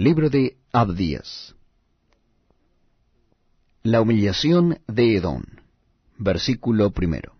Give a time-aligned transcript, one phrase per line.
[0.00, 1.54] Libro de Abdías.
[3.82, 5.42] La humillación de Edom.
[6.16, 7.34] Versículo primero.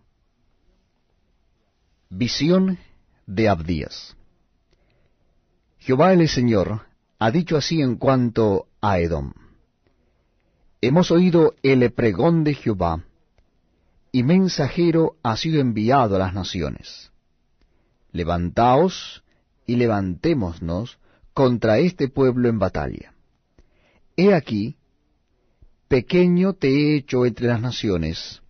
[2.11, 2.77] Visión
[3.25, 4.15] de Abdías.
[5.79, 6.85] Jehová el Señor
[7.17, 9.33] ha dicho así en cuanto a Edom.
[10.81, 13.03] Hemos oído el pregón de Jehová,
[14.11, 17.11] y mensajero ha sido enviado a las naciones.
[18.11, 19.23] Levantaos
[19.65, 20.99] y levantémonos
[21.33, 23.13] contra este pueblo en batalla.
[24.15, 24.75] He aquí,
[25.87, 28.41] pequeño te he hecho entre las naciones,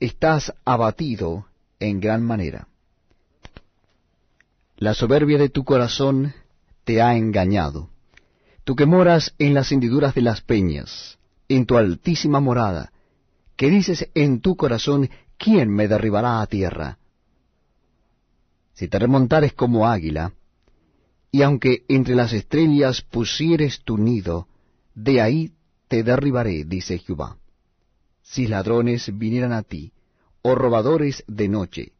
[0.00, 1.46] estás abatido
[1.80, 2.68] en gran manera.
[4.76, 6.34] La soberbia de tu corazón
[6.84, 7.90] te ha engañado.
[8.64, 11.18] Tú que moras en las hendiduras de las peñas,
[11.48, 12.92] en tu altísima morada,
[13.56, 16.98] que dices en tu corazón, ¿quién me derribará a tierra?
[18.74, 20.32] Si te remontares como águila,
[21.30, 24.48] y aunque entre las estrellas pusieres tu nido,
[24.94, 25.52] de ahí
[25.88, 27.36] te derribaré, dice Jehová.
[28.22, 29.92] Si ladrones vinieran a ti,
[30.42, 31.92] o robadores de noche,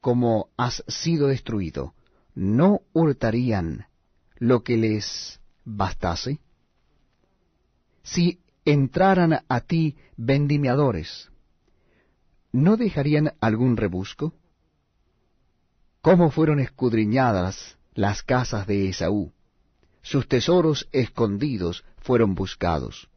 [0.00, 1.94] como has sido destruido,
[2.34, 3.86] ¿no hurtarían
[4.36, 6.40] lo que les bastase?
[8.02, 11.30] Si entraran a ti vendimiadores,
[12.52, 14.34] ¿no dejarían algún rebusco?
[16.00, 19.32] ¿Cómo fueron escudriñadas las casas de Esaú.
[20.02, 23.08] Sus tesoros escondidos fueron buscados.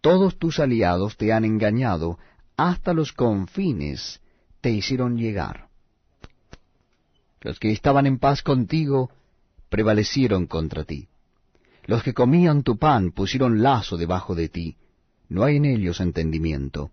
[0.00, 2.18] Todos tus aliados te han engañado,
[2.56, 4.20] hasta los confines
[4.60, 5.68] te hicieron llegar.
[7.40, 9.10] Los que estaban en paz contigo
[9.68, 11.08] prevalecieron contra ti.
[11.84, 14.76] Los que comían tu pan pusieron lazo debajo de ti.
[15.28, 16.90] No hay en ellos entendimiento.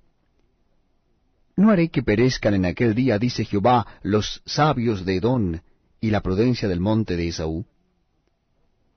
[1.56, 5.62] No haré que perezcan en aquel día, dice Jehová, los sabios de Edón,
[6.00, 7.66] y la prudencia del monte de Esaú?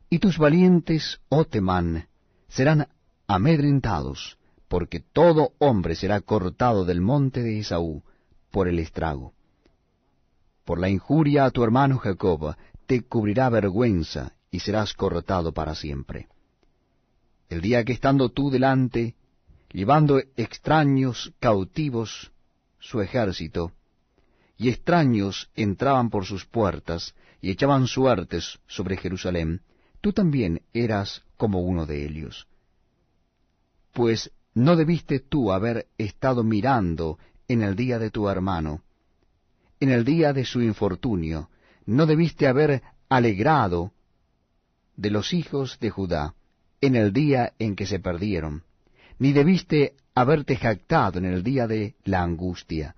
[0.08, 2.08] Y tus valientes, oh Temán,
[2.48, 2.88] serán
[3.26, 8.02] amedrentados, porque todo hombre será cortado del monte de Esaú
[8.50, 9.32] por el estrago.
[10.64, 12.56] Por la injuria a tu hermano Jacob
[12.86, 16.28] te cubrirá vergüenza y serás cortado para siempre.
[17.48, 19.14] El día que estando tú delante,
[19.72, 22.32] llevando extraños cautivos
[22.78, 23.72] su ejército,
[24.60, 29.62] y extraños entraban por sus puertas y echaban suertes sobre Jerusalén,
[30.02, 32.46] tú también eras como uno de ellos.
[33.94, 38.82] Pues no debiste tú haber estado mirando en el día de tu hermano,
[39.80, 41.48] en el día de su infortunio,
[41.86, 43.94] no debiste haber alegrado
[44.94, 46.34] de los hijos de Judá
[46.82, 48.64] en el día en que se perdieron,
[49.18, 52.94] ni debiste haberte jactado en el día de la angustia,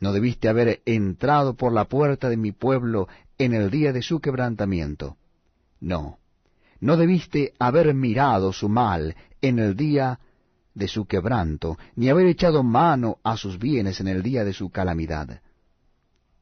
[0.00, 4.20] no debiste haber entrado por la puerta de mi pueblo en el día de su
[4.20, 5.16] quebrantamiento.
[5.80, 6.18] No,
[6.80, 10.20] no debiste haber mirado su mal en el día
[10.74, 14.70] de su quebranto, ni haber echado mano a sus bienes en el día de su
[14.70, 15.40] calamidad.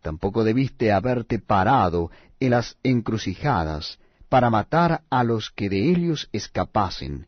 [0.03, 7.27] Tampoco debiste haberte parado en las encrucijadas para matar a los que de ellos escapasen,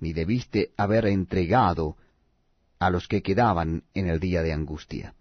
[0.00, 1.96] ni debiste haber entregado
[2.80, 5.14] a los que quedaban en el día de angustia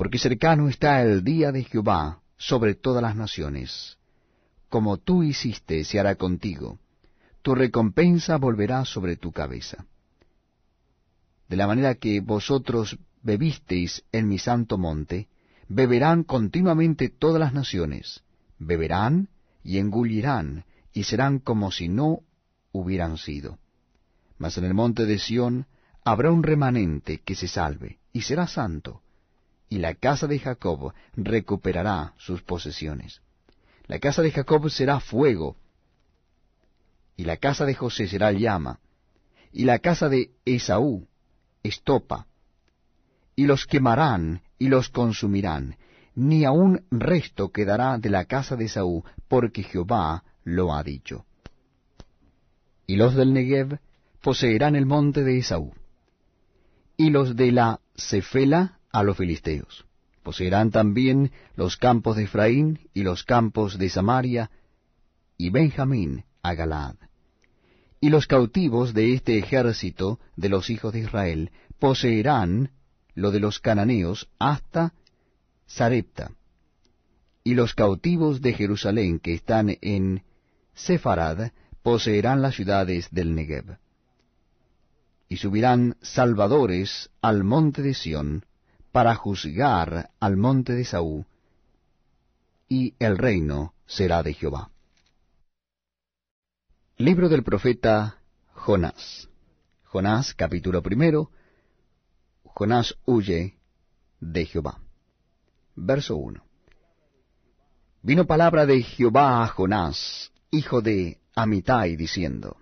[0.00, 3.98] porque cercano está el día de Jehová sobre todas las naciones.
[4.70, 6.78] Como tú hiciste, se hará contigo,
[7.42, 9.84] tu recompensa volverá sobre tu cabeza.
[11.50, 15.28] De la manera que vosotros bebisteis en mi santo monte,
[15.68, 18.22] beberán continuamente todas las naciones,
[18.58, 19.28] beberán
[19.62, 22.20] y engullirán, y serán como si no
[22.72, 23.58] hubieran sido.
[24.38, 25.66] Mas en el monte de Sión
[26.06, 29.02] habrá un remanente que se salve, y será santo,
[29.70, 33.22] y la casa de Jacob recuperará sus posesiones.
[33.86, 35.56] La casa de Jacob será fuego,
[37.16, 38.80] y la casa de José será llama,
[39.52, 41.06] y la casa de Esaú
[41.62, 42.26] estopa,
[43.36, 45.76] y los quemarán y los consumirán,
[46.16, 51.26] ni aun resto quedará de la casa de Esaú, porque Jehová lo ha dicho.
[52.88, 53.78] Y los del Negev
[54.20, 55.72] poseerán el monte de Esaú,
[56.96, 59.84] y los de la Cefela a los filisteos.
[60.22, 64.50] Poseerán también los campos de Efraín y los campos de Samaria,
[65.36, 66.96] y Benjamín a Galaad.
[68.00, 72.72] Y los cautivos de este ejército de los hijos de Israel poseerán
[73.14, 74.94] lo de los cananeos hasta
[75.66, 76.32] Sarepta.
[77.42, 80.22] Y los cautivos de Jerusalén que están en
[80.74, 81.52] Sefarad
[81.82, 83.78] poseerán las ciudades del Negev.
[85.28, 88.44] Y subirán salvadores al monte de Sión,
[88.92, 91.26] para juzgar al monte de Saúl,
[92.68, 94.70] y el reino será de Jehová.
[96.96, 98.18] Libro del profeta
[98.52, 99.28] Jonás.
[99.84, 101.30] Jonás, capítulo primero.
[102.44, 103.56] Jonás huye
[104.20, 104.78] de Jehová.
[105.74, 106.44] Verso 1.
[108.02, 112.56] Vino palabra de Jehová a Jonás, hijo de Amitai, diciendo,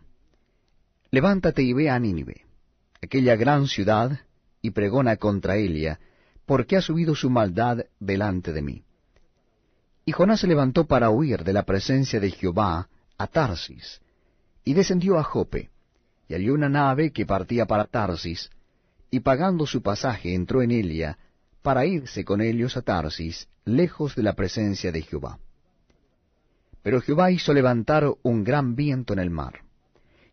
[1.11, 2.47] Levántate y ve a Nínive,
[3.03, 4.21] aquella gran ciudad,
[4.61, 6.01] y pregona contra ella,
[6.49, 8.83] porque ha subido su maldad delante de mí.
[10.07, 14.01] Y Jonás se levantó para huir de la presencia de Jehová a Tarsis,
[14.65, 15.69] y descendió a Jope,
[16.27, 18.49] y halló una nave que partía para Tarsis,
[19.11, 21.19] y pagando su pasaje entró en ella,
[21.61, 25.39] para irse con ellos a Tarsis, lejos de la presencia de Jehová.
[26.83, 29.65] Pero Jehová hizo levantar un gran viento en el mar,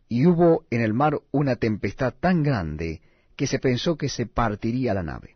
[0.07, 3.01] y hubo en el mar una tempestad tan grande
[3.35, 5.34] que se pensó que se partiría la nave.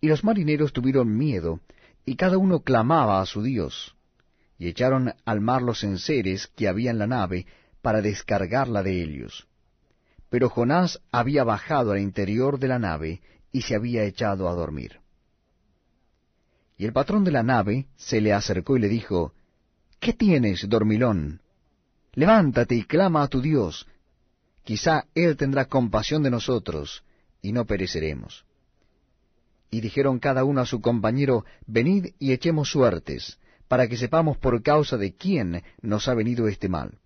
[0.00, 1.60] Y los marineros tuvieron miedo,
[2.04, 3.94] y cada uno clamaba a su Dios,
[4.58, 7.46] y echaron al mar los enseres que había en la nave
[7.82, 9.46] para descargarla de ellos.
[10.28, 13.20] Pero Jonás había bajado al interior de la nave
[13.52, 15.00] y se había echado a dormir.
[16.76, 19.34] Y el patrón de la nave se le acercó y le dijo,
[19.98, 21.42] ¿Qué tienes, dormilón?
[22.14, 23.86] Levántate y clama a tu Dios.
[24.64, 27.04] Quizá Él tendrá compasión de nosotros,
[27.42, 28.46] y no pereceremos.
[29.70, 33.38] Y dijeron cada uno a su compañero, Venid y echemos suertes,
[33.68, 36.98] para que sepamos por causa de quién nos ha venido este mal.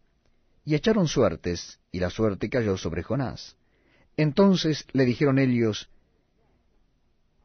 [0.65, 3.57] Y echaron suertes, y la suerte cayó sobre Jonás.
[4.17, 5.91] Entonces le dijeron ellos,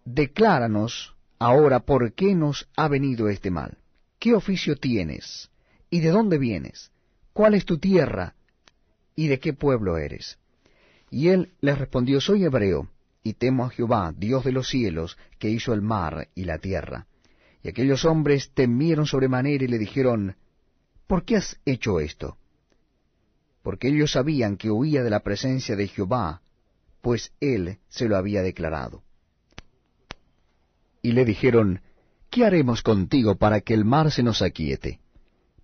[0.05, 3.77] Decláranos ahora por qué nos ha venido este mal.
[4.19, 5.49] ¿Qué oficio tienes?
[5.89, 6.91] ¿Y de dónde vienes?
[7.33, 8.35] ¿Cuál es tu tierra?
[9.15, 10.37] ¿Y de qué pueblo eres?
[11.11, 12.89] Y él les respondió, Soy hebreo,
[13.23, 17.07] y temo a Jehová, Dios de los cielos, que hizo el mar y la tierra.
[17.61, 20.35] Y aquellos hombres temieron sobremanera y le dijeron,
[21.07, 22.37] ¿Por qué has hecho esto?
[23.61, 26.41] Porque ellos sabían que huía de la presencia de Jehová,
[27.01, 29.03] pues él se lo había declarado.
[31.01, 31.81] Y le dijeron,
[32.29, 34.99] ¿Qué haremos contigo para que el mar se nos aquiete?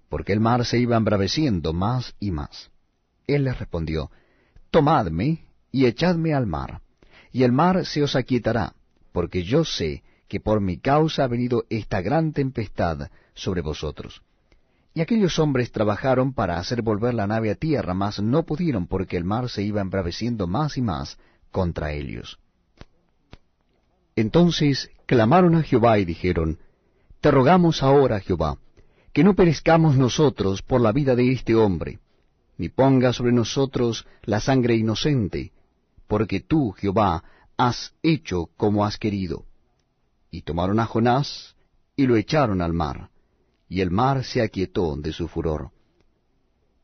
[0.09, 2.71] Porque el mar se iba embraveciendo más y más.
[3.27, 4.11] Él les respondió,
[4.71, 6.81] Tomadme y echadme al mar
[7.35, 8.75] y el mar se os aquietará,
[9.11, 14.21] porque yo sé que por mi causa ha venido esta gran tempestad sobre vosotros.
[14.93, 19.17] Y aquellos hombres trabajaron para hacer volver la nave a tierra, mas no pudieron porque
[19.17, 21.17] el mar se iba embraveciendo más y más
[21.51, 22.39] contra ellos.
[24.15, 26.59] Entonces clamaron a Jehová y dijeron,
[27.19, 28.59] Te rogamos ahora, Jehová,
[29.11, 31.99] que no perezcamos nosotros por la vida de este hombre,
[32.57, 35.51] ni ponga sobre nosotros la sangre inocente,
[36.07, 37.23] porque tú, Jehová,
[37.57, 39.45] has hecho como has querido.
[40.31, 41.55] Y tomaron a Jonás
[41.95, 43.09] y lo echaron al mar,
[43.69, 45.71] y el mar se aquietó de su furor.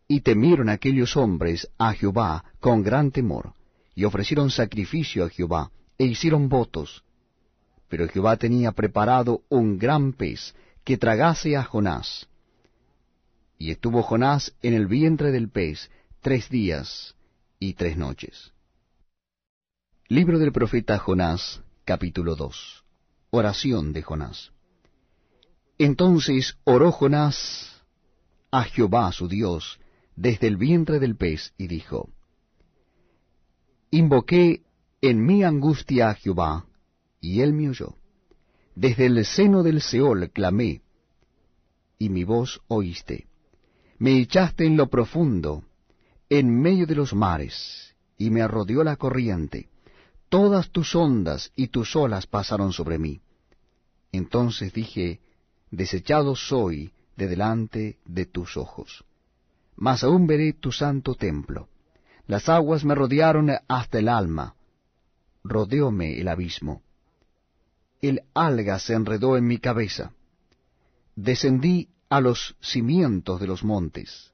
[0.07, 3.53] Y temieron aquellos hombres a Jehová con gran temor,
[3.95, 7.03] y ofrecieron sacrificio a Jehová, e hicieron votos.
[7.89, 12.27] Pero Jehová tenía preparado un gran pez que tragase a Jonás.
[13.57, 15.91] Y estuvo Jonás en el vientre del pez
[16.21, 17.15] tres días
[17.59, 18.53] y tres noches.
[20.11, 22.83] Libro del profeta Jonás, capítulo 2.
[23.29, 24.51] Oración de Jonás.
[25.77, 27.81] Entonces oró Jonás
[28.51, 29.80] a Jehová su Dios
[30.18, 32.09] desde el vientre del pez y dijo,
[33.89, 34.63] Invoqué
[34.99, 36.65] en mi angustia a Jehová,
[37.21, 37.95] y él me oyó.
[38.75, 40.81] Desde el seno del Seol clamé,
[41.97, 43.27] y mi voz oíste.
[43.97, 45.63] Me echaste en lo profundo,
[46.30, 49.70] en medio de los mares, y me rodeó la corriente
[50.31, 53.21] todas tus ondas y tus olas pasaron sobre mí.
[54.14, 55.19] Entonces dije,
[55.71, 59.04] desechado soy de delante de tus ojos.
[59.76, 61.68] Mas aún veré tu santo templo.
[62.28, 64.56] Las aguas me rodearon hasta el alma.
[65.44, 66.81] Rodeóme el abismo.
[68.02, 70.14] El alga se enredó en mi cabeza.
[71.14, 74.31] Descendí a los cimientos de los montes.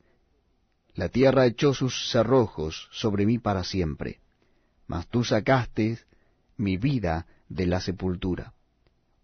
[0.93, 4.19] La tierra echó sus cerrojos sobre mí para siempre
[4.87, 5.99] mas tú sacaste
[6.57, 8.53] mi vida de la sepultura.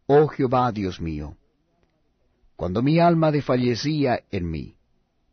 [0.05, 1.37] Oh Jehová Dios mío,
[2.55, 4.75] cuando mi alma desfallecía en mí,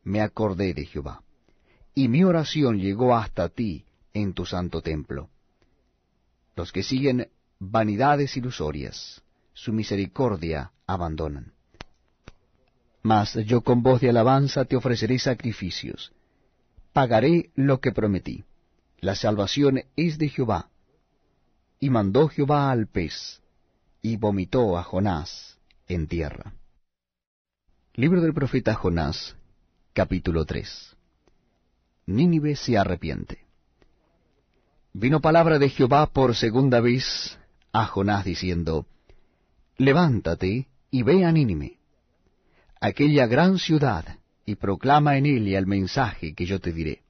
[0.04, 1.22] me acordé de Jehová,
[1.94, 5.28] y mi oración llegó hasta ti en tu santo templo.
[6.56, 9.22] Los que siguen vanidades ilusorias,
[9.52, 11.52] su misericordia abandonan.
[13.02, 16.12] Mas yo con voz de alabanza te ofreceré sacrificios,
[16.92, 18.44] pagaré lo que prometí.
[19.00, 20.68] La salvación es de Jehová.
[21.78, 23.40] Y mandó Jehová al pez,
[24.02, 26.52] y vomitó a Jonás en tierra.
[27.94, 29.36] Libro del profeta Jonás,
[29.94, 30.96] capítulo 3.
[32.06, 33.46] Nínive se arrepiente.
[34.92, 37.38] Vino palabra de Jehová por segunda vez
[37.72, 38.86] a Jonás diciendo,
[39.78, 41.78] Levántate y ve a Nínive,
[42.80, 47.02] aquella gran ciudad, y proclama en ella el mensaje que yo te diré.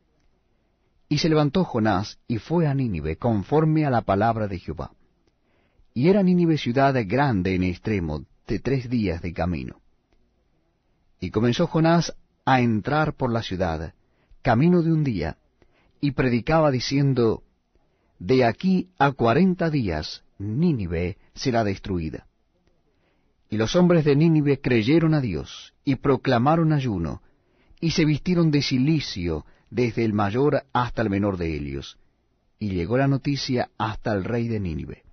[1.11, 4.93] Y se levantó Jonás y fue a Nínive conforme a la palabra de Jehová.
[5.93, 9.81] Y era Nínive ciudad grande en extremo, de tres días de camino.
[11.19, 12.14] Y comenzó Jonás
[12.45, 13.93] a entrar por la ciudad,
[14.40, 15.37] camino de un día,
[16.00, 17.43] y predicaba diciendo,
[18.21, 22.29] De aquí a cuarenta días Nínive será destruida.
[23.49, 27.21] Y los hombres de Nínive creyeron a Dios, y proclamaron ayuno,
[27.81, 31.99] y se vistieron de silicio desde el mayor hasta el menor de ellos.
[32.59, 35.05] Y llegó la noticia hasta el rey de Nínive.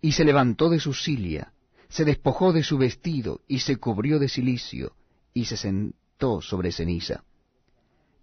[0.00, 1.52] Y se levantó de su silia,
[1.88, 4.92] se despojó de su vestido, y se cubrió de silicio,
[5.34, 7.24] y se sentó sobre ceniza.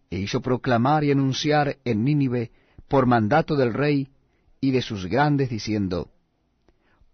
[0.10, 2.52] E hizo proclamar y anunciar en Nínive,
[2.88, 4.08] por mandato del rey
[4.62, 6.10] y de sus grandes, diciendo,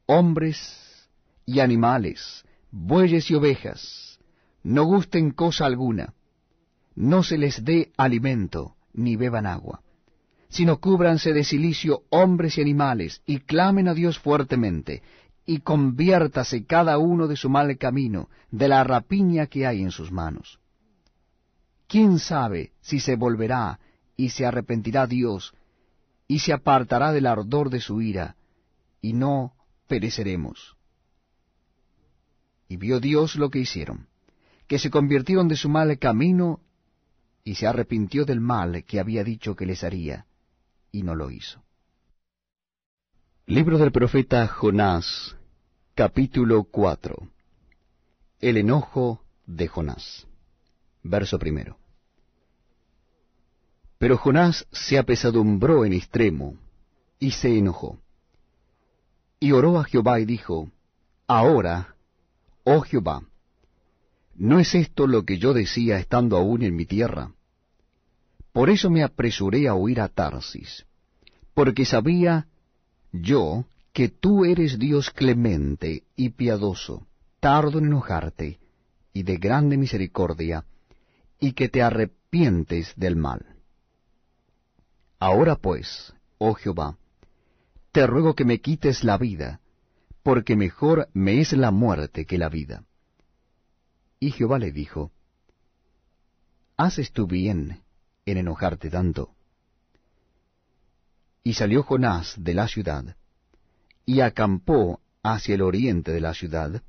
[0.06, 1.10] Hombres
[1.46, 4.20] y animales, bueyes y ovejas,
[4.62, 6.14] no gusten cosa alguna,
[6.96, 9.82] no se les dé alimento, ni beban agua,
[10.50, 15.02] sino cúbranse de silicio hombres y animales, y clamen a Dios fuertemente,
[15.46, 20.12] y conviértase cada uno de su mal camino, de la rapiña que hay en sus
[20.12, 20.60] manos.
[21.88, 23.80] ¿Quién sabe si se volverá
[24.16, 25.54] y se arrepentirá Dios,
[26.28, 28.36] y se apartará del ardor de su ira,
[29.02, 29.54] y no
[29.88, 30.78] pereceremos?
[32.70, 34.08] Y vio Dios lo que hicieron,
[34.68, 36.62] que se convirtieron de su mal camino,
[37.44, 40.26] y se arrepintió del mal que había dicho que les haría,
[40.92, 41.62] y no lo hizo.
[43.46, 45.36] Libro del profeta Jonás,
[45.96, 47.16] capítulo 4
[48.40, 50.26] El enojo de Jonás.
[51.04, 51.78] Verso primero.
[53.98, 56.58] Pero Jonás se apesadumbró en extremo,
[57.20, 58.00] y se enojó.
[59.40, 60.70] Y oró a Jehová y dijo,
[61.28, 61.96] Ahora,
[62.64, 63.24] oh Jehová,
[64.36, 67.32] ¿no es esto lo que yo decía estando aún en mi tierra?
[68.52, 70.86] Por eso me apresuré a huir a Tarsis,
[71.54, 72.48] porque sabía
[73.12, 77.06] yo que tú eres Dios clemente y piadoso,
[77.40, 78.60] tardo en enojarte,
[79.14, 80.66] y de grande misericordia,
[81.40, 83.46] y que te arrepientes del mal.
[85.20, 86.98] Ahora pues, oh Jehová,
[87.92, 89.62] te ruego que me quites la vida,
[90.24, 92.84] porque mejor me es la muerte que la vida.
[94.24, 95.12] Y Jehová le dijo,
[96.78, 97.82] ¿Haces tú bien
[98.26, 99.36] en enojarte tanto?
[101.44, 103.18] Y salió Jonás de la ciudad,
[104.06, 106.82] y acampó hacia el oriente de la ciudad,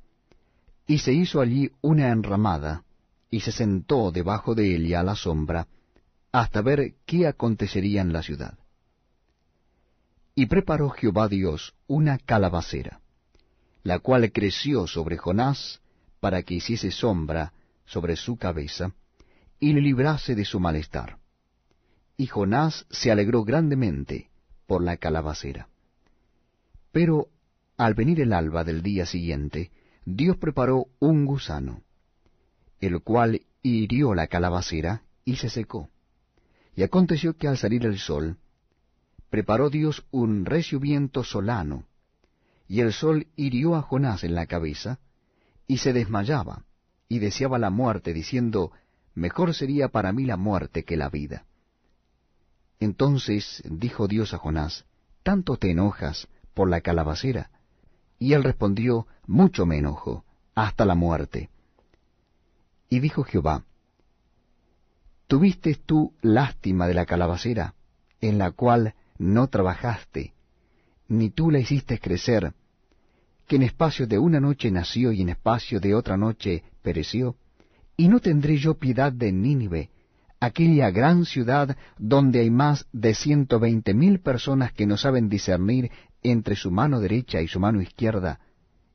[0.87, 2.85] y se hizo allí una enramada,
[3.29, 5.67] y se sentó debajo de ella a la sombra,
[6.31, 8.57] hasta ver qué acontecería en la ciudad.
[10.35, 13.01] Y preparó Jehová Dios una calabacera,
[13.83, 15.81] la cual creció sobre Jonás,
[16.25, 17.53] para que hiciese sombra
[17.85, 18.95] sobre su cabeza,
[19.59, 21.19] y le librase de su malestar.
[22.17, 24.31] Y Jonás se alegró grandemente,
[24.65, 25.69] por la calabacera.
[26.91, 27.27] Pero
[27.77, 29.69] al venir el alba del día siguiente,
[30.03, 31.83] Dios preparó un gusano,
[32.79, 35.89] el cual hirió la calabacera y se secó.
[36.75, 38.39] Y aconteció que al salir el sol,
[39.29, 41.85] preparó Dios un recio viento solano,
[42.67, 44.97] y el sol hirió a Jonás en la cabeza,
[45.67, 46.63] y se desmayaba,
[47.07, 48.71] y deseaba la muerte, diciendo,
[49.13, 51.45] Mejor sería para mí la muerte que la vida.
[52.79, 54.85] Entonces dijo Dios a Jonás,
[55.23, 57.49] ¿tanto te enojas por la calabacera?
[58.19, 61.49] Y él respondió, Mucho me enojo, hasta la muerte.
[62.89, 63.63] Y dijo Jehová,
[65.27, 67.73] ¿Tuviste tú lástima de la calabacera,
[68.21, 70.33] en la cual no trabajaste,
[71.07, 72.53] ni tú la hiciste crecer,
[73.47, 77.35] que en espacio de una noche nació y en espacio de otra noche pereció?
[77.97, 79.89] ¿Y no tendré yo piedad de Nínive,
[80.39, 85.91] aquella gran ciudad donde hay más de ciento veinte mil personas que no saben discernir
[86.23, 88.39] entre su mano derecha y su mano izquierda,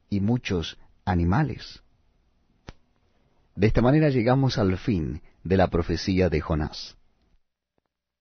[0.08, 1.82] y muchos animales.
[3.54, 6.96] De esta manera llegamos al fin de la profecía de Jonás.